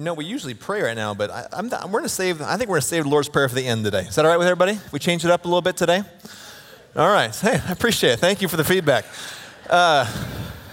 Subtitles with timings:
[0.00, 2.56] You know, we usually pray right now, but I, am we're going to save, I
[2.56, 4.04] think we're going to save the Lord's Prayer for the end today.
[4.04, 4.78] Is that all right with everybody?
[4.92, 6.02] We change it up a little bit today?
[6.96, 7.36] All right.
[7.36, 8.16] Hey, I appreciate it.
[8.18, 9.04] Thank you for the feedback.
[9.68, 10.10] Uh,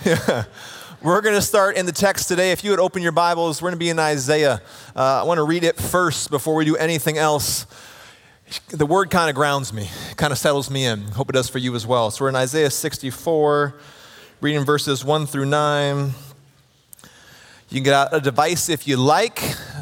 [0.06, 0.46] yeah.
[1.02, 2.54] We're going to start in the text today.
[2.54, 4.62] If you would open your Bibles, we're going to be in Isaiah.
[4.96, 7.68] Uh, I want to read it first before we do anything else.
[8.70, 11.02] The word kind of grounds me, kind of settles me in.
[11.02, 12.12] Hope it does for you as well.
[12.12, 13.76] So we're in Isaiah 64,
[14.40, 16.14] reading verses 1 through 9.
[17.70, 19.42] You can get out a device if you like,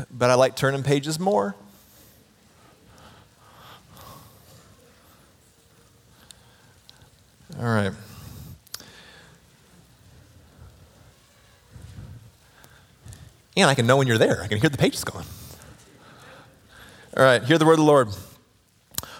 [0.09, 1.55] but I like turning pages more.
[7.59, 7.91] All right.
[13.57, 14.41] And I can know when you're there.
[14.41, 15.25] I can hear the pages going.
[17.15, 18.09] All right, hear the word of the Lord.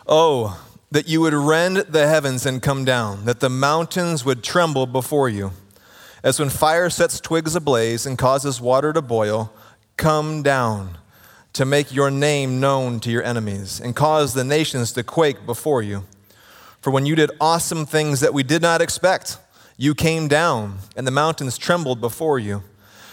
[0.08, 4.86] Oh, that you would rend the heavens and come down, that the mountains would tremble
[4.86, 5.52] before you.
[6.26, 9.54] As when fire sets twigs ablaze and causes water to boil,
[9.96, 10.98] come down
[11.54, 15.84] to make your name known to your enemies and cause the nations to quake before
[15.84, 16.04] you.
[16.82, 19.38] For when you did awesome things that we did not expect,
[19.78, 22.64] you came down and the mountains trembled before you.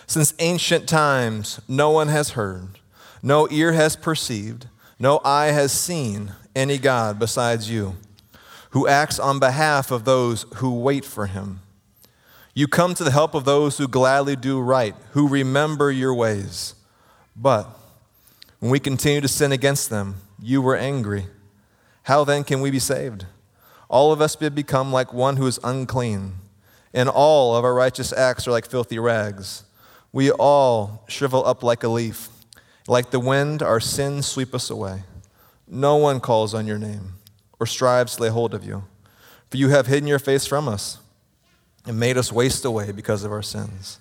[0.06, 2.78] Since ancient times, no one has heard,
[3.22, 7.96] no ear has perceived, no eye has seen any God besides you,
[8.70, 11.61] who acts on behalf of those who wait for him.
[12.54, 16.74] You come to the help of those who gladly do right, who remember your ways.
[17.34, 17.66] But
[18.58, 21.26] when we continue to sin against them, you were angry.
[22.04, 23.24] How then can we be saved?
[23.88, 26.34] All of us have become like one who is unclean,
[26.92, 29.64] and all of our righteous acts are like filthy rags.
[30.12, 32.28] We all shrivel up like a leaf.
[32.86, 35.04] Like the wind, our sins sweep us away.
[35.66, 37.14] No one calls on your name
[37.58, 38.84] or strives to lay hold of you,
[39.48, 40.98] for you have hidden your face from us
[41.86, 43.98] and made us waste away because of our sins.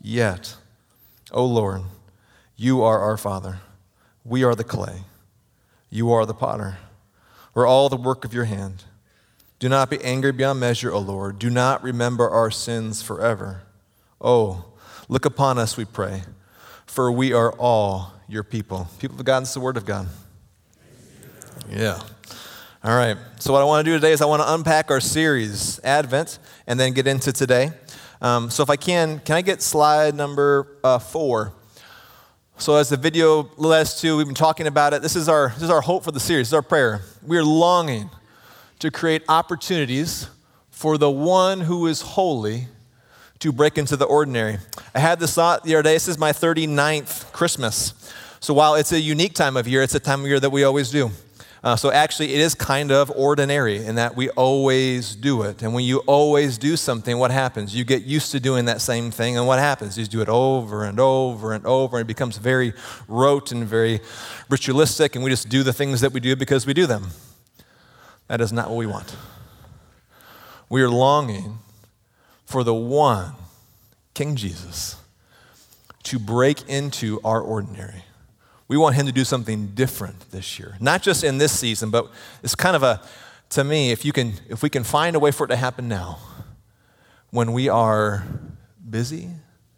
[0.00, 0.56] Yet,
[1.32, 1.82] O oh Lord,
[2.56, 3.60] you are our Father.
[4.24, 5.02] We are the clay.
[5.90, 6.78] You are the potter.
[7.54, 8.84] We're all the work of your hand.
[9.58, 11.38] Do not be angry beyond measure, O Lord.
[11.38, 13.62] Do not remember our sins forever.
[14.20, 14.64] Oh,
[15.08, 16.24] look upon us, we pray,
[16.86, 18.88] for we are all your people.
[18.98, 20.08] People of God, it's the word of God.
[21.70, 22.02] Yeah.
[22.84, 23.16] All right.
[23.38, 26.38] So, what I want to do today is I want to unpack our series, Advent,
[26.66, 27.70] and then get into today.
[28.20, 31.54] Um, so, if I can, can I get slide number uh, four?
[32.58, 35.00] So, as the video led to, we've been talking about it.
[35.00, 36.48] This is our this is our hope for the series.
[36.48, 37.00] This is our prayer.
[37.26, 38.10] We are longing
[38.80, 40.28] to create opportunities
[40.70, 42.68] for the one who is holy
[43.38, 44.58] to break into the ordinary.
[44.94, 45.94] I had this thought the other day.
[45.94, 47.94] This is my 39th Christmas.
[48.40, 50.64] So while it's a unique time of year, it's a time of year that we
[50.64, 51.12] always do.
[51.64, 55.62] Uh, so actually, it is kind of ordinary in that we always do it.
[55.62, 57.74] And when you always do something, what happens?
[57.74, 59.96] You get used to doing that same thing, and what happens?
[59.96, 62.74] You do it over and over and over, and it becomes very
[63.08, 64.00] rote and very
[64.50, 67.06] ritualistic, and we just do the things that we do because we do them.
[68.28, 69.16] That is not what we want.
[70.68, 71.60] We are longing
[72.44, 73.32] for the one,
[74.12, 74.96] King Jesus,
[76.02, 78.04] to break into our ordinary
[78.74, 80.76] we want him to do something different this year.
[80.80, 82.10] Not just in this season, but
[82.42, 83.00] it's kind of a,
[83.50, 85.86] to me, if you can, if we can find a way for it to happen
[85.86, 86.18] now,
[87.30, 88.26] when we are
[88.90, 89.30] busy,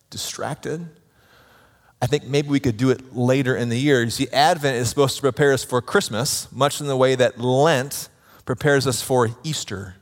[0.08, 0.88] distracted,
[2.00, 4.02] I think maybe we could do it later in the year.
[4.02, 7.38] You see, Advent is supposed to prepare us for Christmas, much in the way that
[7.38, 8.08] Lent
[8.46, 9.96] prepares us for Easter.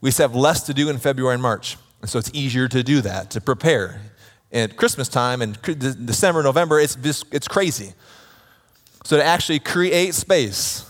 [0.00, 3.02] We have less to do in February and March, and so it's easier to do
[3.02, 4.00] that, to prepare.
[4.50, 6.96] At Christmas time and December, November, it's,
[7.30, 7.92] it's crazy.
[9.04, 10.84] So, to actually create space,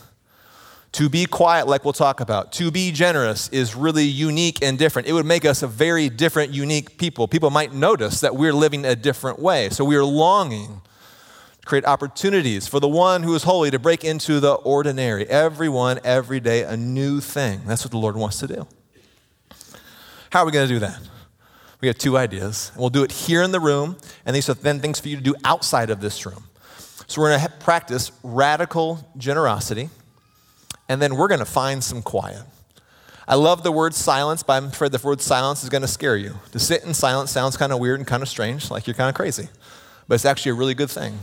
[0.92, 5.06] to be quiet, like we'll talk about, to be generous is really unique and different.
[5.06, 7.28] It would make us a very different, unique people.
[7.28, 9.70] People might notice that we're living a different way.
[9.70, 10.80] So, we are longing
[11.60, 15.26] to create opportunities for the one who is holy to break into the ordinary.
[15.28, 17.62] Everyone, every day, a new thing.
[17.66, 18.66] That's what the Lord wants to do.
[20.30, 21.00] How are we going to do that?
[21.80, 22.72] We have two ideas.
[22.76, 23.96] We'll do it here in the room,
[24.26, 26.44] and these are then things for you to do outside of this room.
[27.10, 29.90] So we're going to practice radical generosity,
[30.88, 32.44] and then we're going to find some quiet.
[33.26, 36.16] I love the word silence, but I'm afraid the word silence is going to scare
[36.16, 36.36] you.
[36.52, 39.08] To sit in silence sounds kind of weird and kind of strange, like you're kind
[39.08, 39.48] of crazy,
[40.06, 41.18] but it's actually a really good thing.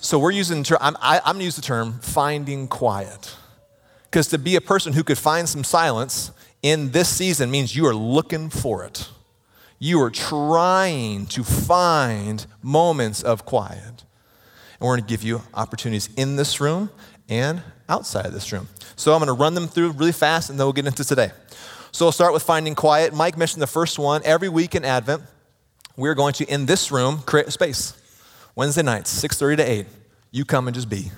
[0.00, 3.34] So we're using, I'm, I, am going to use the term finding quiet.
[4.04, 6.30] Because to be a person who could find some silence
[6.62, 9.08] in this season means you are looking for it.
[9.80, 14.04] You are trying to find moments of quiet.
[14.82, 16.90] And we're going to give you opportunities in this room
[17.28, 18.66] and outside of this room.
[18.96, 21.30] So I'm going to run them through really fast and then we'll get into today.
[21.92, 23.14] So we'll start with finding quiet.
[23.14, 24.22] Mike mentioned the first one.
[24.24, 25.22] Every week in Advent,
[25.96, 27.96] we're going to, in this room, create a space.
[28.56, 29.86] Wednesday nights, 6:30 to 8.
[30.32, 31.12] You come and just be.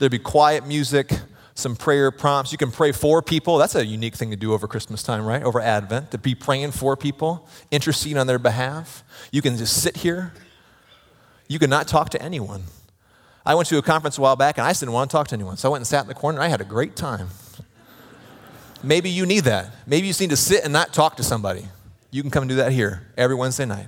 [0.00, 1.12] There'd be quiet music,
[1.54, 2.50] some prayer prompts.
[2.50, 3.56] You can pray for people.
[3.56, 5.44] That's a unique thing to do over Christmas time, right?
[5.44, 9.04] Over Advent, to be praying for people, intercede on their behalf.
[9.30, 10.32] You can just sit here.
[11.48, 12.64] You could not talk to anyone.
[13.46, 15.34] I went to a conference a while back and I didn't want to talk to
[15.34, 15.56] anyone.
[15.56, 17.28] So I went and sat in the corner and I had a great time.
[18.82, 19.70] Maybe you need that.
[19.86, 21.66] Maybe you just need to sit and not talk to somebody.
[22.10, 23.86] You can come and do that here every Wednesday night.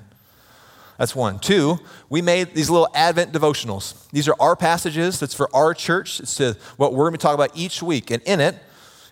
[0.98, 1.38] That's one.
[1.38, 4.08] Two, we made these little Advent devotionals.
[4.10, 5.20] These are our passages.
[5.22, 6.20] It's for our church.
[6.20, 8.10] It's to what we're going to talk about each week.
[8.10, 8.56] And in it,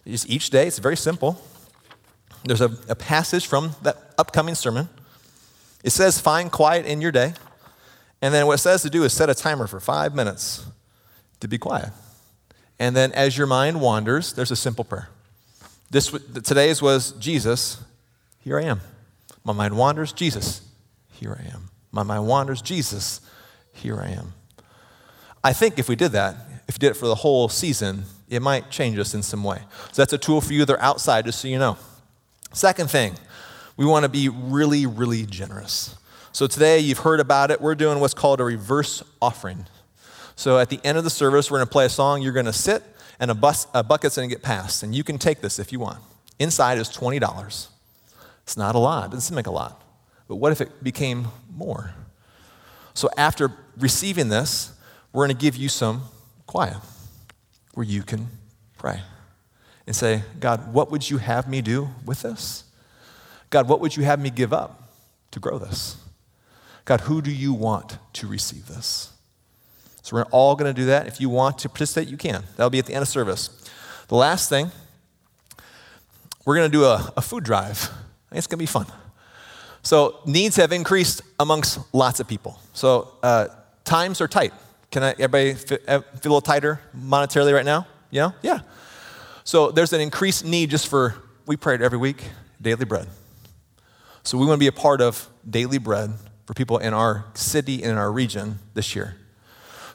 [0.06, 1.40] just each day, it's very simple.
[2.44, 4.88] There's a, a passage from that upcoming sermon.
[5.82, 7.34] It says, find quiet in your day.
[8.24, 10.64] And then what it says to do is set a timer for five minutes
[11.40, 11.90] to be quiet.
[12.78, 15.10] And then as your mind wanders, there's a simple prayer.
[15.90, 16.10] This,
[16.42, 17.84] today's was Jesus,
[18.40, 18.80] here I am.
[19.44, 20.66] My mind wanders, Jesus,
[21.12, 21.68] here I am.
[21.92, 23.20] My mind wanders, Jesus,
[23.74, 24.32] here I am.
[25.44, 26.34] I think if we did that,
[26.66, 29.58] if we did it for the whole season, it might change us in some way.
[29.92, 31.76] So that's a tool for you that are outside, just so you know.
[32.54, 33.16] Second thing,
[33.76, 35.94] we want to be really, really generous.
[36.34, 37.60] So today you've heard about it.
[37.60, 39.66] We're doing what's called a reverse offering.
[40.34, 42.22] So at the end of the service, we're going to play a song.
[42.22, 42.82] You're going to sit,
[43.20, 44.82] and a, bus, a bucket's going to get passed.
[44.82, 46.00] And you can take this if you want.
[46.40, 47.68] Inside is $20.
[48.42, 49.80] It's not a lot, it doesn't seem like a lot.
[50.26, 51.94] But what if it became more?
[52.94, 54.72] So after receiving this,
[55.12, 56.02] we're going to give you some
[56.48, 56.78] quiet
[57.74, 58.26] where you can
[58.76, 59.02] pray
[59.86, 62.64] and say, God, what would you have me do with this?
[63.50, 64.90] God, what would you have me give up
[65.30, 65.96] to grow this?
[66.84, 69.10] God, who do you want to receive this?
[70.02, 71.06] So we're all going to do that.
[71.06, 72.44] If you want to participate, you can.
[72.56, 73.70] That'll be at the end of service.
[74.08, 74.70] The last thing,
[76.44, 77.90] we're going to do a, a food drive.
[78.30, 78.86] It's going to be fun.
[79.82, 82.58] So needs have increased amongst lots of people.
[82.74, 83.48] So uh,
[83.84, 84.52] times are tight.
[84.90, 87.86] Can I, everybody feel, uh, feel a little tighter monetarily right now?
[88.10, 88.32] Yeah?
[88.42, 88.60] Yeah.
[89.44, 91.14] So there's an increased need just for,
[91.46, 92.24] we prayed every week,
[92.60, 93.08] daily bread.
[94.22, 96.12] So we want to be a part of daily bread
[96.46, 99.16] for people in our city and in our region this year.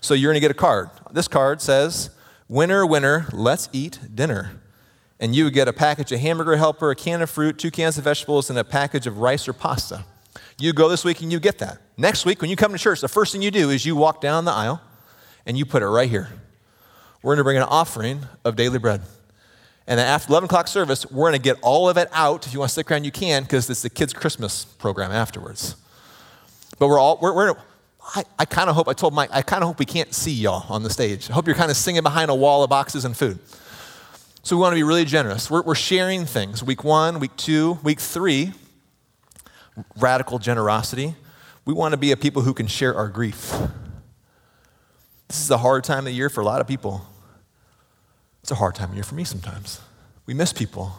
[0.01, 0.89] So you're going to get a card.
[1.11, 2.09] This card says,
[2.47, 4.59] Winner, winner, let's eat dinner
[5.19, 8.05] and you get a package of hamburger helper, a can of fruit, two cans of
[8.05, 10.05] vegetables, and a package of rice or pasta.
[10.57, 11.81] You go this week and you get that.
[11.97, 14.21] Next week, when you come to church, the first thing you do is you walk
[14.21, 14.81] down the aisle
[15.45, 16.29] and you put it right here.
[17.21, 19.01] We're going to bring an offering of daily bread.
[19.87, 22.45] And then after 11 o'clock service, we're going to get all of it out.
[22.45, 25.75] If you want to stick around, you can, because it's the kids' Christmas program afterwards.
[26.79, 27.55] But we're all, we're, we're
[28.15, 30.31] I, I kind of hope, I told Mike, I kind of hope we can't see
[30.31, 31.29] y'all on the stage.
[31.29, 33.37] I hope you're kind of singing behind a wall of boxes and food.
[34.41, 35.51] So we want to be really generous.
[35.51, 36.63] We're, we're sharing things.
[36.63, 38.53] Week one, week two, week three,
[39.97, 41.15] radical generosity.
[41.65, 43.53] We want to be a people who can share our grief.
[45.27, 47.05] This is a hard time of year for a lot of people.
[48.41, 49.81] It's a hard time of year for me sometimes.
[50.25, 50.93] We miss people.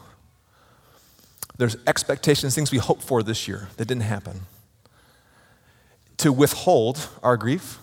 [1.57, 4.43] There's expectations, things we hope for this year that didn't happen.
[6.21, 7.79] To withhold our grief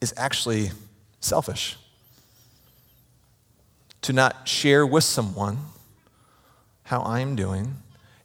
[0.00, 0.70] is actually
[1.20, 1.76] selfish
[4.02, 5.58] to not share with someone
[6.84, 7.76] how I'm doing.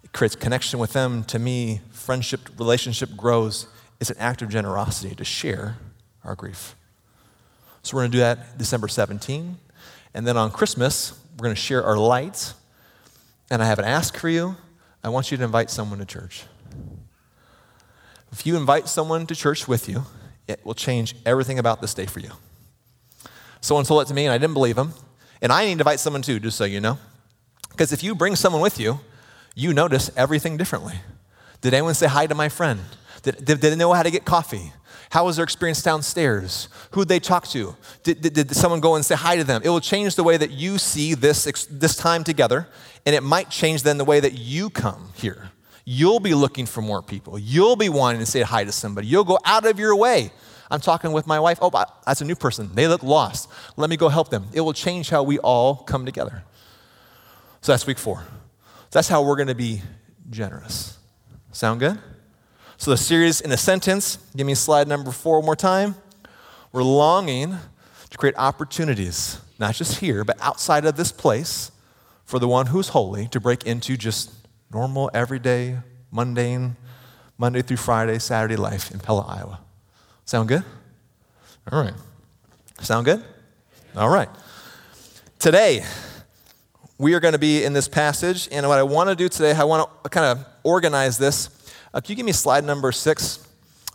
[0.04, 1.24] It creates connection with them.
[1.26, 3.68] To me, friendship, relationship grows.
[4.00, 5.78] It's an act of generosity to share
[6.24, 6.76] our grief.
[7.84, 9.57] So we're going to do that December 17.
[10.14, 12.54] And then on Christmas, we're going to share our lights.
[13.50, 14.56] And I have an ask for you.
[15.04, 16.44] I want you to invite someone to church.
[18.32, 20.04] If you invite someone to church with you,
[20.48, 22.32] it will change everything about this day for you.
[23.62, 24.94] Someone told it to me, and I didn't believe him.
[25.42, 26.98] And I need to invite someone too, just so you know.
[27.70, 29.00] Because if you bring someone with you,
[29.56, 30.96] you notice everything differently.
[31.62, 32.82] Did anyone say hi to my friend?
[33.24, 34.72] Did, did, did they know how to get coffee?
[35.10, 36.68] How was their experience downstairs?
[36.92, 37.76] Who did they talk to?
[38.04, 39.62] Did, did, did, someone go and say hi to them?
[39.64, 42.68] It will change the way that you see this, this time together,
[43.06, 45.52] and it might change then the way that you come here.
[45.85, 47.39] You'll be looking for more people.
[47.39, 49.07] You'll be wanting to say hi to somebody.
[49.07, 50.31] You'll go out of your way
[50.71, 51.59] I'm talking with my wife.
[51.61, 51.71] Oh,
[52.06, 52.73] that's a new person.
[52.73, 53.49] They look lost.
[53.77, 54.47] Let me go help them.
[54.54, 56.44] It will change how we all come together.
[57.61, 58.23] So that's week four.
[58.92, 59.81] That's how we're going to be
[60.30, 60.97] generous.
[61.51, 61.99] Sound good?
[62.77, 65.95] So the series in a sentence, give me slide number four more time.
[66.71, 67.57] We're longing
[68.09, 71.71] to create opportunities, not just here, but outside of this place,
[72.25, 74.31] for the one who's holy to break into just
[74.76, 75.78] normal, everyday,
[76.12, 76.76] mundane,
[77.38, 79.62] Monday through Friday, Saturday life in Pella, Iowa.
[80.26, 80.66] Sound good?
[81.72, 81.94] All right.
[82.82, 83.24] Sound good?
[83.96, 84.28] All right.
[85.40, 85.86] Today,
[86.98, 89.54] we are going to be in this passage, and what I want to do today,
[89.54, 91.48] I want to kind of organize this.
[91.94, 93.44] Uh, can you give me slide number six?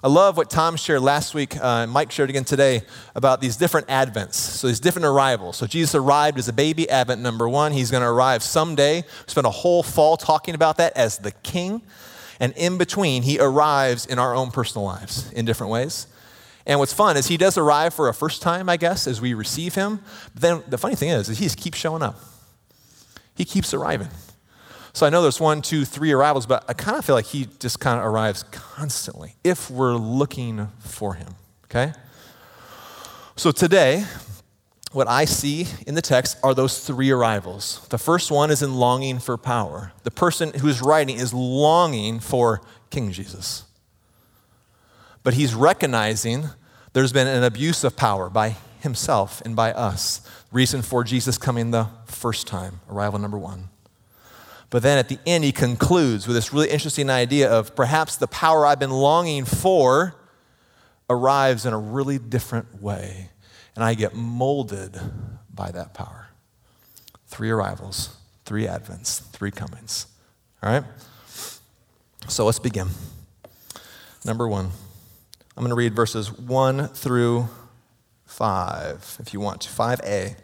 [0.03, 2.83] I love what Tom shared last week, uh, Mike shared again today,
[3.15, 4.33] about these different advents.
[4.33, 5.59] So, these different arrivals.
[5.59, 7.73] So, Jesus arrived as a baby, advent number one.
[7.73, 9.03] He's going to arrive someday.
[9.03, 11.83] We spent a whole fall talking about that as the king.
[12.41, 16.07] And in between, he arrives in our own personal lives in different ways.
[16.65, 19.35] And what's fun is he does arrive for a first time, I guess, as we
[19.35, 20.01] receive him.
[20.33, 22.19] But then the funny thing is, is he just keeps showing up.
[23.35, 24.09] He keeps arriving.
[25.01, 27.49] So I know there's one, two, three arrivals, but I kind of feel like he
[27.59, 31.95] just kind of arrives constantly if we're looking for him, okay?
[33.35, 34.05] So today,
[34.93, 37.89] what I see in the text are those three arrivals.
[37.89, 39.93] The first one is in longing for power.
[40.03, 43.65] The person who's writing is longing for King Jesus.
[45.23, 46.51] But he's recognizing
[46.93, 50.21] there's been an abuse of power by himself and by us.
[50.53, 53.71] Reason for Jesus coming the first time, arrival number one.
[54.71, 58.29] But then at the end, he concludes with this really interesting idea of perhaps the
[58.29, 60.15] power I've been longing for
[61.09, 63.31] arrives in a really different way,
[63.75, 64.99] and I get molded
[65.53, 66.29] by that power.
[67.27, 70.07] Three arrivals, three advents, three comings.
[70.63, 70.85] All right?
[72.29, 72.89] So let's begin.
[74.25, 74.71] Number one,
[75.57, 77.49] I'm going to read verses 1 through
[78.27, 79.69] 5, if you want to.
[79.69, 80.37] 5a.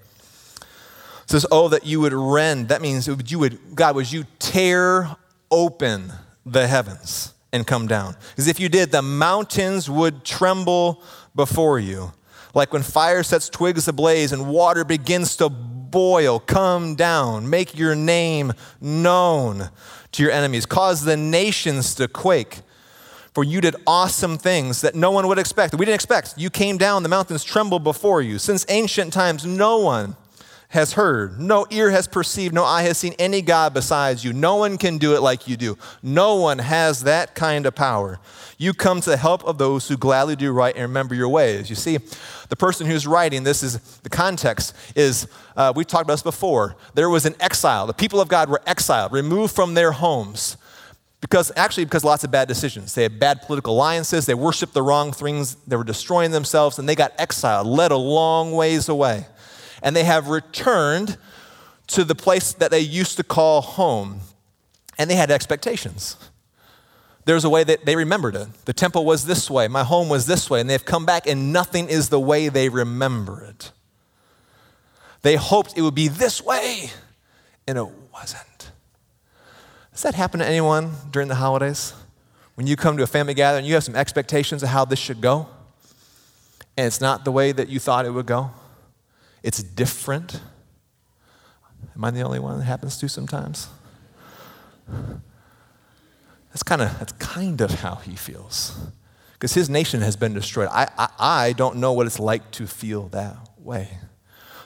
[1.26, 2.68] It says, Oh, that you would rend.
[2.68, 5.16] That means you would, God, would you tear
[5.50, 6.12] open
[6.44, 8.14] the heavens and come down?
[8.30, 11.02] Because if you did, the mountains would tremble
[11.34, 12.12] before you.
[12.54, 17.96] Like when fire sets twigs ablaze and water begins to boil, come down, make your
[17.96, 19.70] name known
[20.12, 22.60] to your enemies, cause the nations to quake.
[23.34, 25.74] For you did awesome things that no one would expect.
[25.74, 26.34] We didn't expect.
[26.38, 28.38] You came down, the mountains trembled before you.
[28.38, 30.16] Since ancient times, no one
[30.76, 34.34] has heard, no ear has perceived, no eye has seen any God besides you.
[34.34, 35.78] No one can do it like you do.
[36.02, 38.20] No one has that kind of power.
[38.58, 41.70] You come to the help of those who gladly do right and remember your ways.
[41.70, 41.98] You see,
[42.50, 46.76] the person who's writing this is the context is uh, we talked about this before.
[46.94, 47.86] There was an exile.
[47.86, 50.58] The people of God were exiled, removed from their homes.
[51.22, 52.94] Because actually, because lots of bad decisions.
[52.94, 56.86] They had bad political alliances, they worshiped the wrong things, they were destroying themselves, and
[56.86, 59.26] they got exiled, led a long ways away
[59.82, 61.16] and they have returned
[61.88, 64.20] to the place that they used to call home.
[64.98, 66.16] And they had expectations.
[67.26, 68.48] There's a way that they remembered it.
[68.64, 71.52] The temple was this way, my home was this way, and they've come back and
[71.52, 73.72] nothing is the way they remember it.
[75.22, 76.90] They hoped it would be this way,
[77.66, 78.70] and it wasn't.
[79.92, 81.94] Does that happen to anyone during the holidays?
[82.54, 85.20] When you come to a family gathering, you have some expectations of how this should
[85.20, 85.48] go,
[86.76, 88.50] and it's not the way that you thought it would go?
[89.46, 90.40] It's different.
[91.94, 93.68] Am I the only one that happens to sometimes?
[96.48, 98.76] That's kind of that's kind of how he feels.
[99.34, 100.68] Because his nation has been destroyed.
[100.72, 103.98] I, I, I don't know what it's like to feel that way.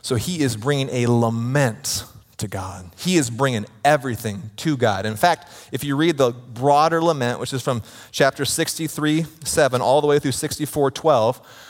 [0.00, 2.04] So he is bringing a lament
[2.38, 2.90] to God.
[2.96, 5.04] He is bringing everything to God.
[5.04, 7.82] In fact, if you read the broader lament, which is from
[8.12, 11.69] chapter 63, 7, all the way through 64, 12,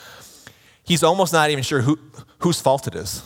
[0.90, 1.96] he's almost not even sure who,
[2.40, 3.22] whose fault it is.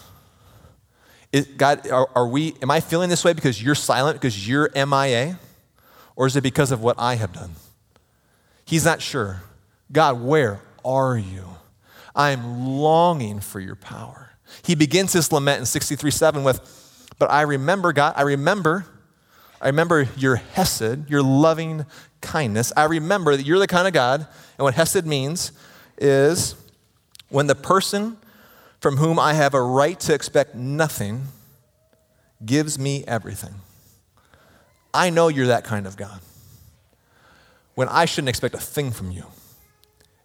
[1.32, 4.68] is God, are, are we, am I feeling this way because you're silent, because you're
[4.74, 5.38] MIA?
[6.14, 7.52] Or is it because of what I have done?
[8.66, 9.44] He's not sure.
[9.90, 11.56] God, where are you?
[12.14, 14.32] I am longing for your power.
[14.62, 16.60] He begins his lament in 63 7 with,
[17.18, 18.84] But I remember, God, I remember,
[19.62, 21.86] I remember your Hesed, your loving
[22.20, 22.74] kindness.
[22.76, 25.52] I remember that you're the kind of God, and what Hesed means
[25.96, 26.56] is
[27.28, 28.16] when the person
[28.80, 31.28] from whom I have a right to expect nothing
[32.44, 33.54] gives me everything.
[34.92, 36.20] I know you're that kind of God.
[37.74, 39.24] When I shouldn't expect a thing from you,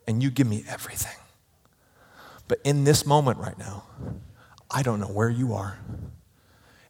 [0.08, 1.16] and you give me everything.
[2.48, 3.84] But in this moment right now,
[4.72, 5.78] I don't know where you are.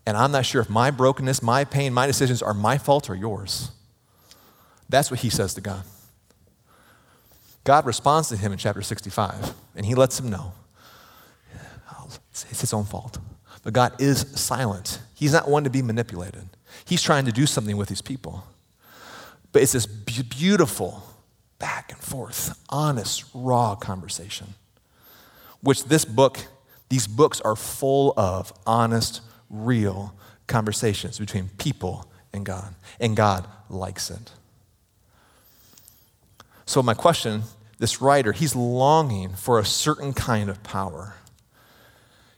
[0.06, 3.16] And I'm not sure if my brokenness, my pain, my decisions are my fault or
[3.16, 3.72] yours.
[4.88, 5.84] That's what he says to God.
[7.63, 10.54] God responds to him in chapter 65, and he lets him know
[12.32, 13.20] it's his own fault.
[13.63, 15.00] But God is silent.
[15.16, 16.50] He's not one to be manipulated.
[16.86, 18.46] He's trying to do something with these people.
[19.51, 21.04] But it's this beautiful
[21.58, 24.54] back and forth, honest, raw conversation,
[25.62, 26.39] which this book,
[26.88, 30.13] these books are full of honest, real
[30.48, 32.74] conversations between people and God.
[33.00, 34.32] And God likes it.
[36.69, 37.41] So, my question
[37.79, 41.15] this writer, he's longing for a certain kind of power.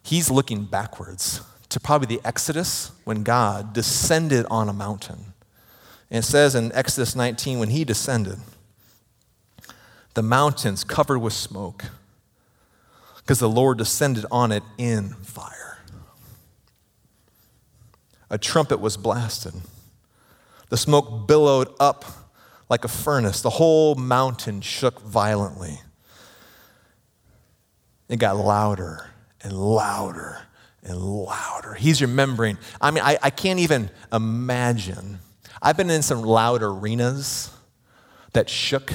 [0.02, 5.34] He's looking backwards to probably the Exodus when God descended on a mountain.
[6.10, 8.38] And it says in Exodus 19, when he descended,
[10.14, 11.88] the mountains covered with smoke,
[13.18, 15.80] because the Lord descended on it in fire.
[18.30, 19.56] A trumpet was blasted.
[20.70, 22.21] The smoke billowed up
[22.72, 23.42] like a furnace.
[23.42, 25.82] The whole mountain shook violently.
[28.08, 29.10] It got louder
[29.42, 30.38] and louder
[30.82, 31.74] and louder.
[31.74, 32.58] He's remembering.
[32.80, 35.20] I mean, I, I can't even imagine.
[35.62, 37.52] I've been in some loud arenas
[38.32, 38.94] that shook,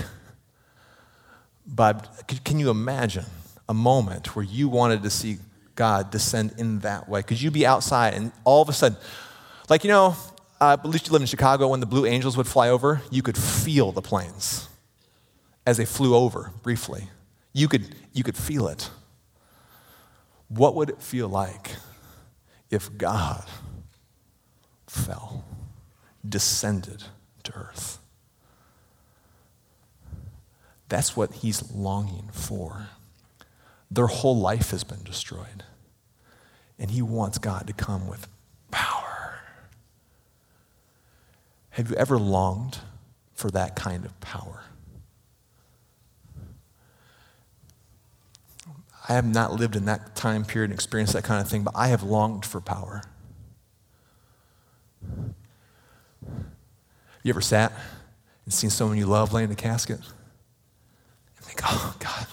[1.67, 3.27] but can you imagine
[3.69, 5.37] a moment where you wanted to see
[5.75, 7.23] God descend in that way?
[7.23, 8.97] Could you be outside and all of a sudden,
[9.69, 10.17] like, you know,
[10.61, 13.23] uh, at least you live in Chicago, when the Blue Angels would fly over, you
[13.23, 14.69] could feel the planes
[15.67, 17.09] as they flew over briefly.
[17.53, 18.91] You could, you could feel it.
[20.49, 21.73] What would it feel like
[22.71, 23.45] if God
[24.87, 25.45] fell,
[26.27, 27.05] descended
[27.43, 27.99] to earth?
[30.89, 32.89] That's what he's longing for.
[33.91, 35.65] Their whole life has been destroyed.
[36.79, 38.29] And he wants God to come with
[38.71, 39.41] power.
[41.77, 42.79] Have you ever longed
[43.35, 44.63] for that kind of power?
[49.07, 51.75] I have not lived in that time period and experienced that kind of thing, but
[51.77, 53.03] I have longed for power.
[57.23, 57.75] You ever sat
[58.47, 60.01] and seen someone you love laying in a casket?
[61.37, 62.27] And think, oh, God,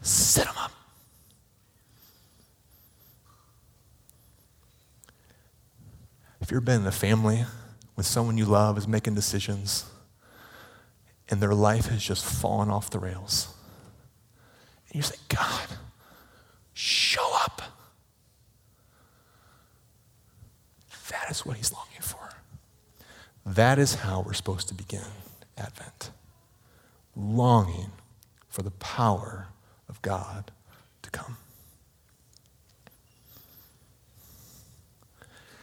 [0.00, 0.72] sit them up.
[6.40, 7.44] If you've been in a family
[8.00, 9.84] with someone you love is making decisions
[11.28, 13.52] and their life has just fallen off the rails,
[14.88, 15.68] and you say, God,
[16.72, 17.60] show up.
[21.10, 22.30] That is what he's longing for.
[23.44, 25.04] That is how we're supposed to begin
[25.58, 26.10] Advent.
[27.14, 27.90] Longing
[28.48, 29.48] for the power
[29.90, 30.52] of God
[31.02, 31.36] to come.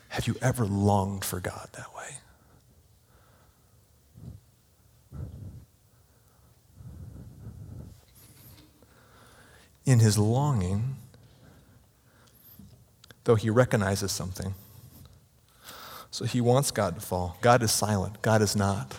[0.09, 2.17] Have you ever longed for God that way?
[9.87, 10.97] In his longing,
[13.23, 14.53] though he recognizes something.
[16.11, 17.37] So he wants God to fall.
[17.41, 18.21] God is silent.
[18.21, 18.93] God is not.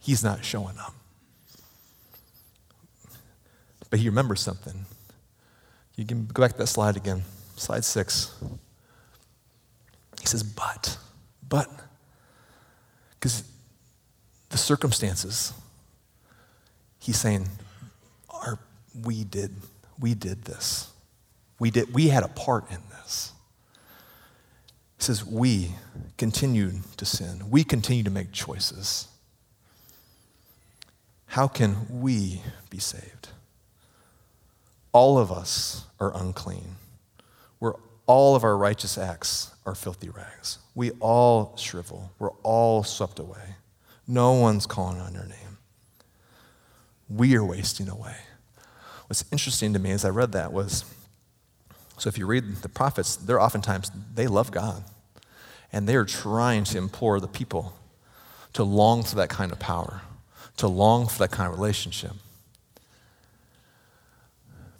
[0.00, 0.94] He's not showing up.
[3.88, 4.84] But he remembers something.
[5.94, 7.22] You can go back to that slide again,
[7.56, 8.34] slide six.
[10.20, 10.98] He says, but,
[11.48, 11.68] but,
[13.14, 13.44] because
[14.48, 15.52] the circumstances,
[16.98, 17.48] he's saying,
[18.28, 18.58] are
[19.04, 19.54] we did
[20.02, 20.90] we did this.
[21.58, 23.32] We, did, we had a part in this.
[24.98, 25.70] He says, We
[26.18, 27.48] continued to sin.
[27.48, 29.08] We continue to make choices.
[31.26, 33.28] How can we be saved?
[34.92, 36.76] All of us are unclean.
[37.58, 37.74] We're,
[38.06, 40.58] all of our righteous acts are filthy rags.
[40.74, 42.10] We all shrivel.
[42.18, 43.54] We're all swept away.
[44.06, 45.58] No one's calling on your name.
[47.08, 48.16] We are wasting away.
[49.12, 50.86] What's interesting to me as I read that was
[51.98, 54.84] so if you read the prophets, they're oftentimes, they love God.
[55.70, 57.74] And they're trying to implore the people
[58.54, 60.00] to long for that kind of power,
[60.56, 62.12] to long for that kind of relationship.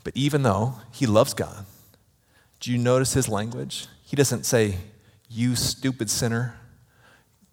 [0.03, 1.66] But even though he loves God,
[2.59, 3.87] do you notice his language?
[4.03, 4.77] He doesn't say,
[5.29, 6.57] You stupid sinner,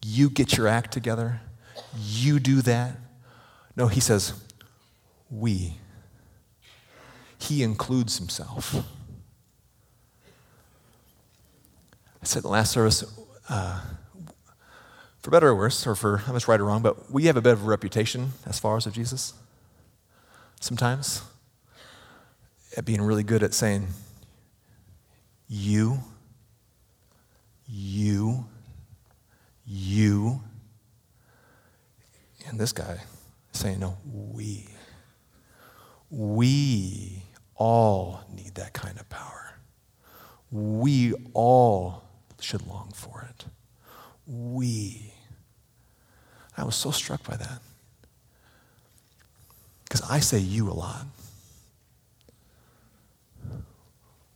[0.01, 1.41] you get your act together,
[2.01, 2.95] you do that.
[3.75, 4.31] No, he says,
[5.29, 5.73] We
[7.39, 8.75] he includes himself.
[12.21, 13.03] I said the last service,
[13.47, 13.81] uh,
[15.21, 17.41] for better or worse, or for I was right or wrong, but we have a
[17.41, 19.33] bit of a reputation as far as of Jesus.
[20.59, 21.21] Sometimes
[22.75, 23.87] at being really good at saying,
[25.47, 25.99] you,
[27.65, 28.45] you,
[29.65, 30.41] you,
[32.47, 32.99] and this guy
[33.53, 34.67] saying, no, we.
[36.11, 37.08] We
[37.59, 39.53] all need that kind of power.
[40.49, 42.03] We all
[42.39, 43.45] should long for it.
[44.25, 45.13] We.
[46.57, 47.61] I was so struck by that.
[49.83, 51.05] Because I say you a lot.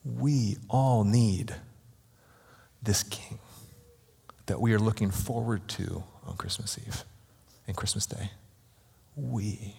[0.05, 1.55] We all need
[2.81, 3.39] this king
[4.47, 7.05] that we are looking forward to on Christmas Eve
[7.67, 8.31] and Christmas Day.
[9.15, 9.75] We.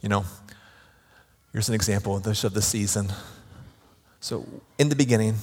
[0.00, 0.24] You know,
[1.52, 3.08] here's an example of the season.
[4.20, 4.46] So,
[4.78, 5.36] in the beginning,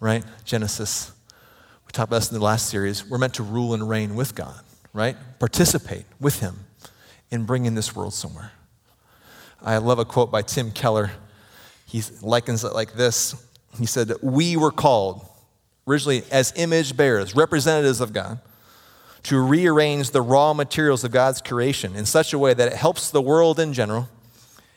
[0.00, 1.12] right, Genesis,
[1.86, 4.34] we talked about this in the last series, we're meant to rule and reign with
[4.34, 4.60] God,
[4.92, 5.16] right?
[5.38, 6.66] Participate with Him
[7.30, 8.52] in bringing this world somewhere.
[9.62, 11.12] I love a quote by Tim Keller.
[11.86, 13.34] He likens it like this
[13.78, 15.26] He said, We were called
[15.86, 18.40] originally as image bearers, representatives of God,
[19.24, 23.10] to rearrange the raw materials of God's creation in such a way that it helps
[23.10, 24.08] the world in general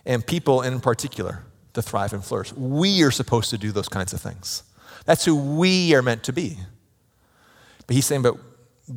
[0.06, 2.54] and people in particular to thrive and flourish.
[2.54, 4.64] We are supposed to do those kinds of things.
[5.06, 6.58] That's who we are meant to be.
[7.88, 8.38] But he's saying, but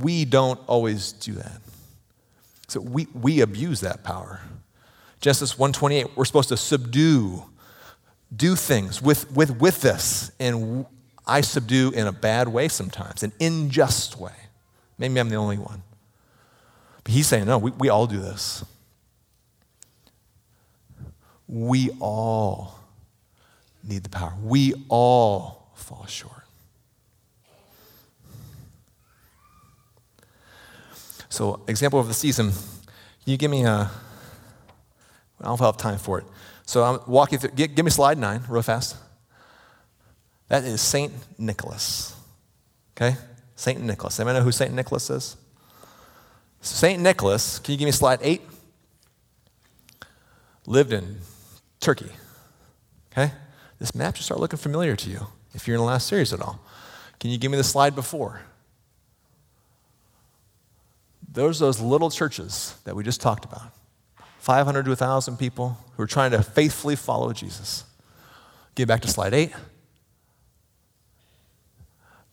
[0.02, 1.60] we don't always do that.
[2.68, 4.40] So we, we abuse that power.
[5.20, 7.44] Genesis 128, we're supposed to subdue,
[8.34, 10.32] do things with, with, with this.
[10.38, 10.86] And
[11.26, 14.32] I subdue in a bad way sometimes, an unjust way.
[14.98, 15.82] Maybe I'm the only one.
[17.04, 18.64] But he's saying, no, we, we all do this.
[21.48, 22.78] We all
[23.84, 24.34] need the power.
[24.42, 26.32] We all fall short.
[31.28, 32.50] So, example of the season.
[32.50, 33.90] Can you give me a?
[35.40, 36.24] I don't have time for it.
[36.64, 37.50] So I'm walking through.
[37.50, 38.96] Give, give me slide nine, real fast.
[40.48, 42.14] That is Saint Nicholas.
[42.96, 43.16] Okay,
[43.56, 44.20] Saint Nicholas.
[44.20, 45.36] Anybody know who Saint Nicholas is?
[46.60, 47.58] Saint Nicholas.
[47.58, 48.42] Can you give me slide eight?
[50.66, 51.18] Lived in
[51.80, 52.10] Turkey.
[53.12, 53.32] Okay?
[53.78, 56.40] This map should start looking familiar to you if you're in the last series at
[56.40, 56.60] all.
[57.18, 58.42] Can you give me the slide before?
[61.32, 63.72] Those those little churches that we just talked about.
[64.38, 67.84] 500 to 1,000 people who are trying to faithfully follow Jesus.
[68.76, 69.52] Get back to slide 8.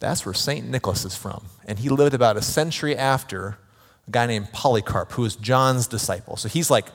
[0.03, 0.67] That's where St.
[0.67, 1.45] Nicholas is from.
[1.65, 3.57] And he lived about a century after
[4.05, 6.35] a guy named Polycarp, who was John's disciple.
[6.35, 6.89] So he's like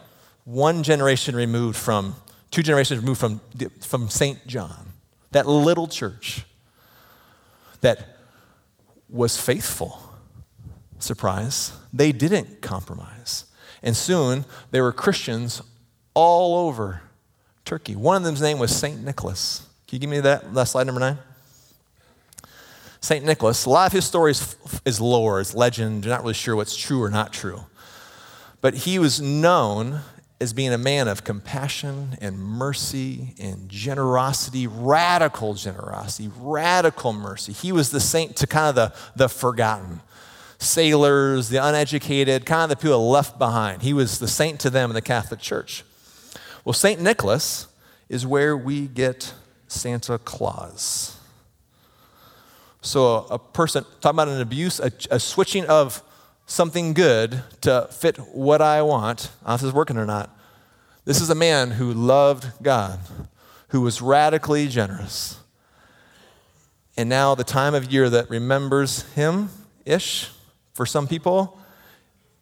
[0.45, 2.17] one generation removed from
[2.51, 3.41] two generations removed from,
[3.81, 4.47] from St.
[4.47, 4.93] John,
[5.31, 6.45] that little church
[7.81, 8.19] that
[9.09, 10.03] was faithful.
[10.99, 13.47] Surprise, they didn't compromise.
[13.83, 15.63] And soon there were Christians
[16.13, 17.01] all over
[17.65, 17.97] Turkey.
[17.97, 19.03] One of them's name was St.
[19.03, 19.67] Nicholas.
[19.87, 21.17] Can you give me that, that slide number nine?
[23.01, 23.25] St.
[23.25, 26.05] Nicholas, a lot of his story is, is lore, is legend.
[26.05, 27.65] You're not really sure what's true or not true.
[28.61, 30.01] But he was known
[30.41, 37.53] as being a man of compassion and mercy and generosity, radical generosity, radical mercy.
[37.53, 40.01] He was the saint to kind of the, the forgotten
[40.59, 43.83] sailors, the uneducated, kind of the people left behind.
[43.83, 45.85] He was the saint to them in the Catholic Church.
[46.65, 47.01] Well, St.
[47.01, 47.69] Nicholas
[48.09, 49.35] is where we get
[49.69, 51.18] Santa Claus.
[52.89, 56.03] So, a person, talking about an abuse, a, a switching of
[56.47, 59.31] something good to fit what I want.
[59.45, 60.35] I don't know if is working or not.
[61.05, 62.99] This is a man who loved God,
[63.69, 65.39] who was radically generous.
[66.97, 69.51] And now, the time of year that remembers him
[69.85, 70.31] ish
[70.73, 71.61] for some people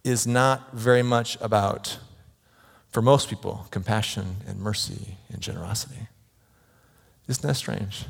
[0.05, 1.99] is not very much about,
[2.91, 6.07] for most people, compassion and mercy and generosity.
[7.27, 8.05] Isn't that strange?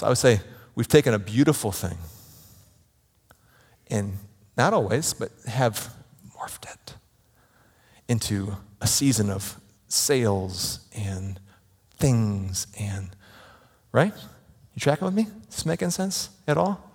[0.00, 0.40] So I would say
[0.74, 1.98] we've taken a beautiful thing
[3.90, 4.16] and
[4.56, 5.92] not always, but have
[6.34, 6.94] morphed it
[8.08, 11.38] into a season of sales and
[11.98, 13.10] things and,
[13.92, 14.14] right?
[14.74, 15.24] You tracking with me?
[15.24, 16.90] Is this making sense at all?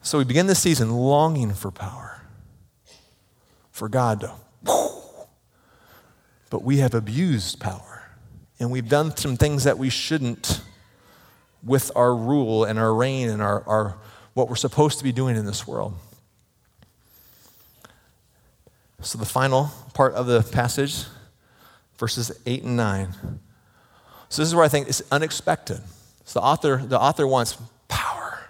[0.00, 2.22] So we begin this season longing for power,
[3.72, 4.32] for God to,
[6.50, 8.12] but we have abused power.
[8.60, 10.60] And we've done some things that we shouldn't
[11.62, 13.96] with our rule and our reign and our, our
[14.34, 15.94] what we're supposed to be doing in this world.
[19.00, 21.04] So, the final part of the passage,
[21.98, 23.12] verses 8 and 9.
[24.28, 25.80] So, this is where I think it's unexpected.
[26.24, 28.40] So, the author, the author wants power.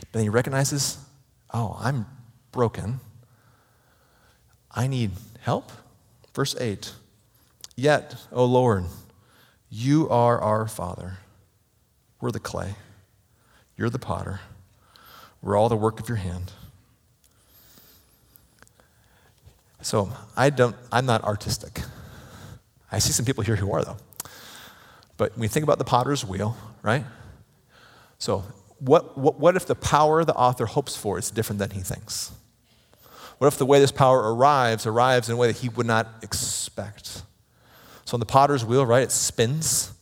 [0.00, 0.98] But then he recognizes,
[1.52, 2.06] oh, I'm
[2.52, 3.00] broken.
[4.70, 5.72] I need help.
[6.34, 6.92] Verse 8
[7.76, 8.84] Yet, O Lord,
[9.68, 11.18] you are our Father.
[12.20, 12.74] We're the clay.
[13.76, 14.40] You're the potter.
[15.42, 16.52] We're all the work of your hand.
[19.82, 21.80] So I don't, I'm not artistic.
[22.90, 23.98] I see some people here who are, though.
[25.16, 27.04] But when you think about the potter's wheel, right?
[28.18, 28.44] So,
[28.78, 32.32] what, what, what if the power the author hopes for is different than he thinks?
[33.38, 36.08] What if the way this power arrives arrives in a way that he would not
[36.22, 37.22] expect?
[38.04, 39.92] So, on the potter's wheel, right, it spins.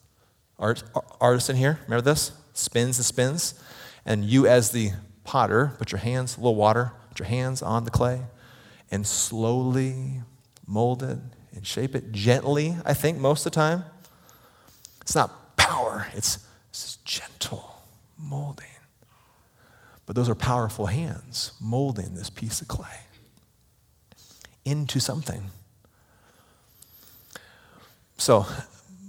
[0.58, 0.82] Art,
[1.20, 2.32] artist in here, remember this?
[2.52, 3.54] Spins and spins.
[4.06, 4.92] And you, as the
[5.24, 8.22] potter, put your hands, a little water, put your hands on the clay
[8.90, 10.22] and slowly
[10.66, 11.18] mold it
[11.54, 13.84] and shape it gently, I think, most of the time.
[15.00, 17.82] It's not power, it's, it's gentle
[18.18, 18.66] molding.
[20.06, 23.00] But those are powerful hands molding this piece of clay
[24.64, 25.50] into something.
[28.16, 28.46] So,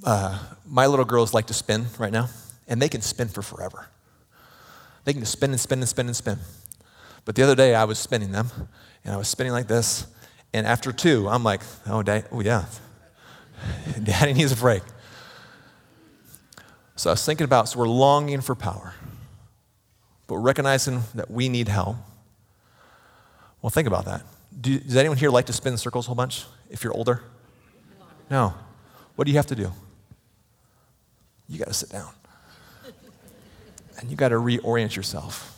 [0.06, 2.30] uh, my little girls like to spin right now,
[2.68, 3.88] and they can spin for forever.
[5.04, 6.40] They can just spin and spin and spin and spin.
[7.26, 8.50] But the other day, I was spinning them,
[9.04, 10.06] and I was spinning like this,
[10.54, 12.66] and after two, I'm like, oh, dad, oh yeah,
[14.04, 14.84] daddy needs a break.
[16.96, 18.94] So I was thinking about, so we're longing for power,
[20.28, 21.98] but recognizing that we need help.
[23.62, 24.22] Well, think about that.
[24.62, 27.24] Do, does anyone here like to spin circles a whole bunch if you're older?
[28.30, 28.54] No.
[29.16, 29.72] What do you have to do?
[31.48, 32.12] You got to sit down.
[34.00, 35.52] And you got to reorient yourself.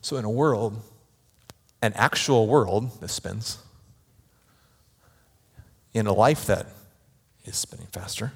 [0.00, 0.80] So, in a world,
[1.82, 3.58] an actual world that spins,
[5.92, 6.66] in a life that
[7.44, 8.32] is spinning faster,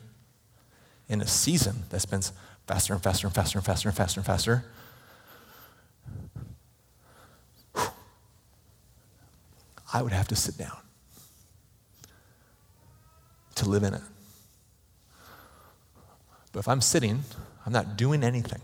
[1.08, 2.32] in a season that spins
[2.66, 4.64] faster and faster and faster and faster and faster and faster,
[9.92, 10.76] I would have to sit down
[13.54, 14.02] to live in it.
[16.54, 17.24] But if I'm sitting,
[17.66, 18.60] I'm not doing anything.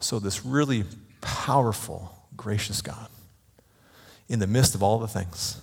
[0.00, 0.84] So, this really
[1.20, 3.08] powerful, gracious God,
[4.26, 5.60] in the midst of all the things,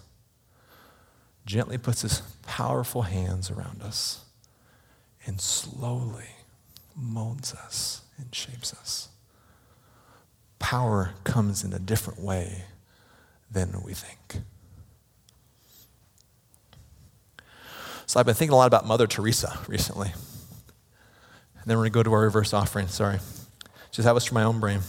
[1.47, 4.23] gently puts his powerful hands around us
[5.25, 6.27] and slowly
[6.95, 9.09] molds us and shapes us.
[10.59, 12.65] Power comes in a different way
[13.49, 14.43] than we think.
[18.05, 20.11] So I've been thinking a lot about Mother Teresa recently.
[21.67, 22.87] Then we're going to go to our reverse offering.
[22.87, 23.19] Sorry.
[23.91, 24.79] Just that was from my own brain.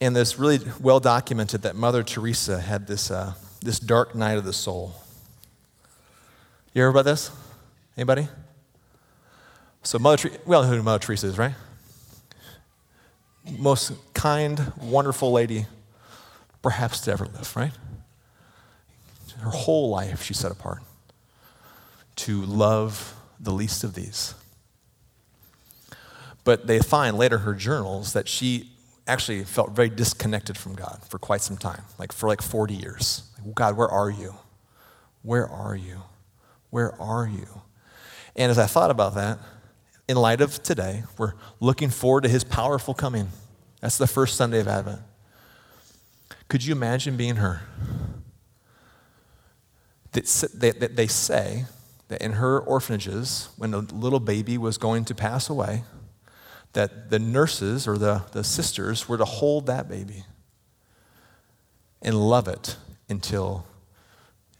[0.00, 4.44] And this really well documented that Mother Teresa had this, uh, this dark night of
[4.44, 4.94] the soul.
[6.72, 7.30] You hear about this?
[7.94, 8.26] Anybody?
[9.82, 11.54] So Mother Teresa, well, who Mother Teresa is, right?
[13.58, 15.66] Most kind, wonderful lady
[16.62, 17.72] perhaps to ever live, right?
[19.40, 20.80] Her whole life she set apart
[22.16, 24.34] to love the least of these.
[26.44, 28.70] But they find later her journals that she
[29.06, 33.24] actually felt very disconnected from God for quite some time, like for like 40 years.
[33.44, 34.34] Like, God, where are you?
[35.22, 36.02] Where are you?
[36.70, 37.46] Where are you?
[38.34, 39.38] And as I thought about that,
[40.08, 43.28] in light of today, we're looking forward to his powerful coming.
[43.80, 45.00] That's the first Sunday of Advent.
[46.48, 47.62] Could you imagine being her?
[50.12, 51.66] That they say
[52.12, 55.82] that in her orphanages, when a little baby was going to pass away,
[56.74, 60.24] that the nurses or the, the sisters were to hold that baby
[62.02, 62.76] and love it
[63.08, 63.64] until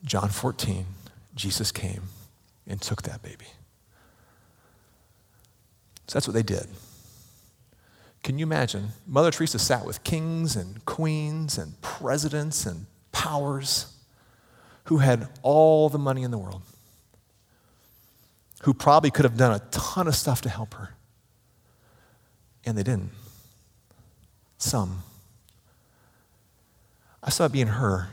[0.03, 0.87] John 14,
[1.35, 2.05] Jesus came
[2.67, 3.49] and took that baby.
[6.07, 6.69] So that's what they did.
[8.23, 8.93] Can you imagine?
[9.07, 13.95] Mother Teresa sat with kings and queens and presidents and powers
[14.85, 16.63] who had all the money in the world,
[18.63, 20.95] who probably could have done a ton of stuff to help her.
[22.65, 23.11] And they didn't.
[24.59, 25.03] Some.
[27.23, 28.09] I saw it being her.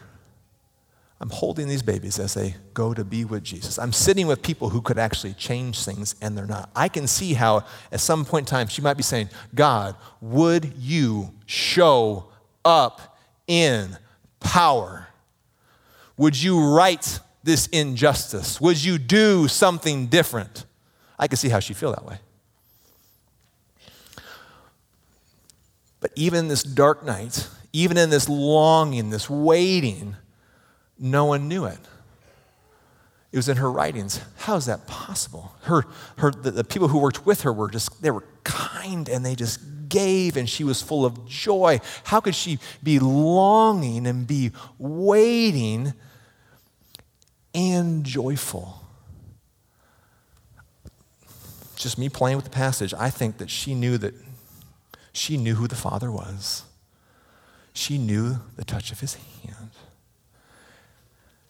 [1.21, 3.77] I'm holding these babies as they go to be with Jesus.
[3.77, 6.69] I'm sitting with people who could actually change things and they're not.
[6.75, 10.73] I can see how at some point in time she might be saying, God, would
[10.77, 12.27] you show
[12.63, 13.97] up in
[14.39, 15.07] power?
[16.15, 18.59] Would you right this injustice?
[18.59, 20.65] Would you do something different?
[21.17, 22.19] I can see how she feel that way.
[25.99, 30.15] But even in this dark night, even in this longing, this waiting,
[30.97, 31.79] no one knew it.
[33.31, 34.21] It was in her writings.
[34.37, 35.53] How is that possible?
[35.63, 35.83] Her,
[36.17, 39.35] her, the, the people who worked with her were just, they were kind and they
[39.35, 41.79] just gave and she was full of joy.
[42.05, 45.93] How could she be longing and be waiting
[47.53, 48.81] and joyful?
[51.75, 54.13] Just me playing with the passage, I think that she knew that
[55.13, 56.63] she knew who the Father was.
[57.73, 59.71] She knew the touch of his hand.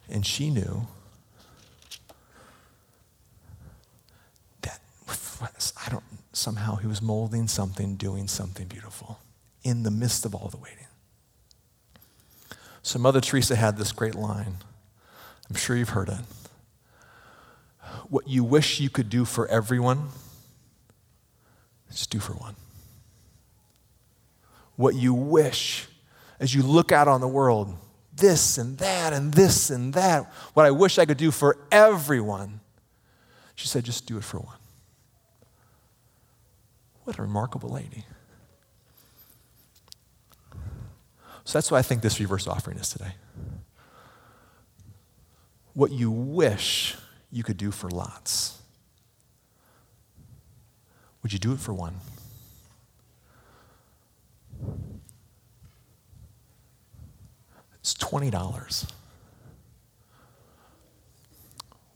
[0.09, 0.87] And she knew
[4.61, 4.79] that
[5.85, 9.19] I don't somehow he was molding something, doing something beautiful
[9.63, 10.87] in the midst of all the waiting.
[12.81, 14.57] So Mother Teresa had this great line.
[15.49, 16.19] I'm sure you've heard it.
[18.09, 20.09] What you wish you could do for everyone,
[21.89, 22.55] just do for one.
[24.75, 25.87] What you wish
[26.39, 27.75] as you look out on the world,
[28.15, 32.59] this and that and this and that, what I wish I could do for everyone.
[33.55, 34.57] She said, just do it for one.
[37.03, 38.05] What a remarkable lady.
[41.43, 43.13] So that's what I think this reverse offering is today.
[45.79, 46.97] What you wish
[47.31, 48.61] you could do for lots,
[51.23, 51.95] would you do it for one?
[57.79, 58.91] It's $20.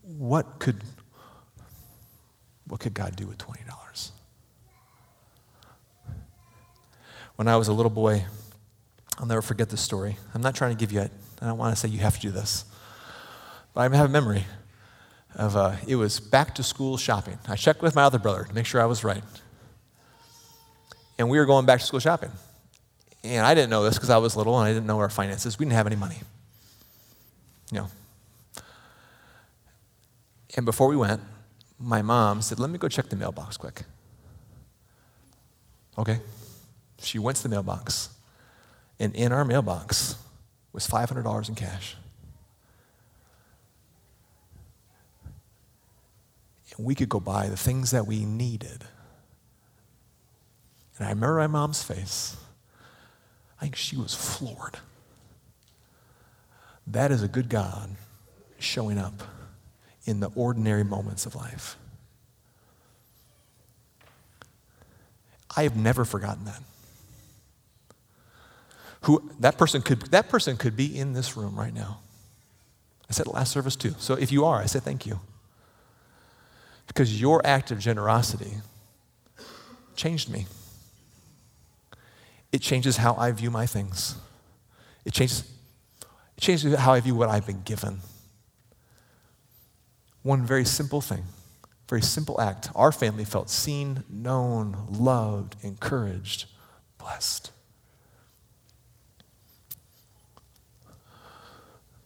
[0.04, 0.82] What could,
[2.68, 4.12] what could God do with $20?
[7.36, 8.24] When I was a little boy,
[9.18, 10.16] I'll never forget this story.
[10.34, 11.12] I'm not trying to give you it.
[11.42, 12.64] I don't want to say you have to do this.
[13.74, 14.46] But I have a memory
[15.36, 17.40] of uh, it was back to school shopping.
[17.48, 19.24] I checked with my other brother to make sure I was right.
[21.18, 22.32] And we were going back to school shopping.
[23.24, 25.58] And I didn't know this because I was little and I didn't know our finances.
[25.58, 26.18] We didn't have any money.
[27.72, 27.88] You know.
[30.56, 31.22] And before we went,
[31.80, 33.84] my mom said, Let me go check the mailbox quick.
[35.98, 36.20] Okay.
[37.00, 38.10] She went to the mailbox.
[39.00, 40.16] And in our mailbox
[40.72, 41.96] was $500 in cash.
[46.78, 48.84] And we could go buy the things that we needed.
[50.98, 52.36] And I remember my mom's face.
[53.60, 54.80] I think she was floored.
[56.88, 57.92] That is a good God
[58.60, 59.24] showing up
[60.06, 61.78] in the ordinary moments of life.
[65.56, 66.62] I have never forgotten that.
[69.02, 72.00] Who that person could that person could be in this room right now.
[73.10, 73.96] I said last service too.
[74.00, 75.20] So if you are, I said thank you.
[76.88, 78.52] Because your act of generosity
[79.96, 80.46] changed me.
[82.52, 84.16] It changes how I view my things.
[85.06, 85.52] It changes,
[86.38, 88.00] it changes how I view what I've been given.
[90.22, 91.24] One very simple thing,
[91.90, 92.70] very simple act.
[92.76, 96.46] Our family felt seen, known, loved, encouraged,
[96.98, 97.52] blessed.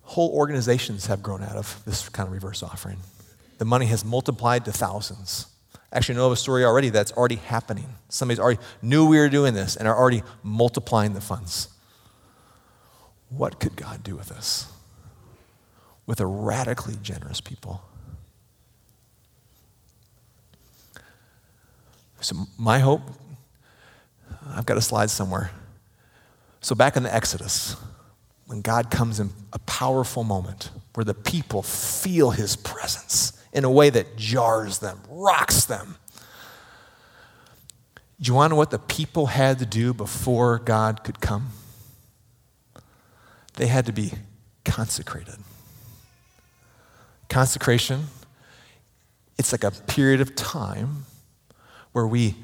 [0.02, 2.98] Whole organizations have grown out of this kind of reverse offering.
[3.58, 5.48] The money has multiplied to thousands.
[5.92, 7.96] Actually, I know of a story already that's already happening.
[8.10, 11.70] Somebody's already knew we were doing this and are already multiplying the funds.
[13.30, 14.72] What could God do with us?
[16.06, 17.82] With a radically generous people.
[22.20, 23.02] So, my hope,
[24.50, 25.52] I've got a slide somewhere.
[26.62, 27.76] So, back in the Exodus,
[28.48, 33.72] when God comes in a powerful moment where the people feel his presence in a
[33.72, 35.96] way that jars them, rocks them.
[38.22, 41.48] Do you want to know what the people had to do before God could come?
[43.56, 44.14] They had to be
[44.64, 45.38] consecrated.
[47.30, 48.06] Consecration,
[49.40, 51.06] it's like a period of time
[51.94, 52.36] where we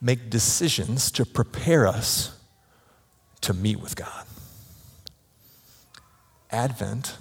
[0.00, 2.38] make decisions to prepare us
[3.40, 4.24] to meet with God.
[6.52, 7.16] Advent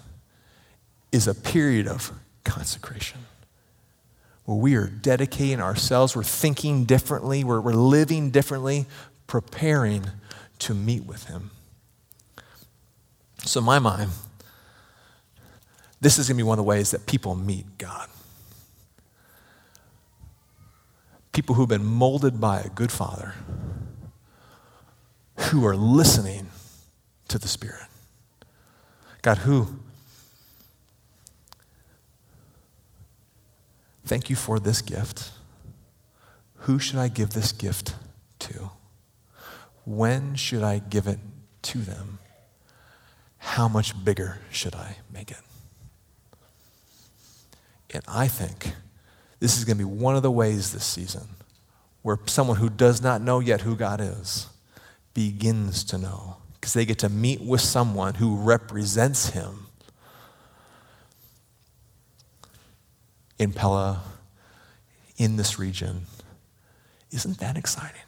[1.11, 2.11] is a period of
[2.43, 3.19] consecration.
[4.45, 8.85] Where we are dedicating ourselves, we're thinking differently, we're, we're living differently,
[9.27, 10.05] preparing
[10.59, 11.51] to meet with Him.
[13.45, 14.11] So, in my mind,
[16.01, 18.09] this is going to be one of the ways that people meet God.
[21.31, 23.33] People who've been molded by a good Father,
[25.37, 26.49] who are listening
[27.29, 27.87] to the Spirit.
[29.21, 29.79] God, who
[34.05, 35.31] Thank you for this gift.
[36.59, 37.95] Who should I give this gift
[38.39, 38.71] to?
[39.85, 41.19] When should I give it
[41.63, 42.19] to them?
[43.37, 45.37] How much bigger should I make it?
[47.93, 48.73] And I think
[49.39, 51.27] this is going to be one of the ways this season
[52.01, 54.47] where someone who does not know yet who God is
[55.13, 59.62] begins to know because they get to meet with someone who represents Him
[63.39, 64.01] in Pella,
[65.17, 66.05] in this region.
[67.11, 68.01] Isn't that exciting?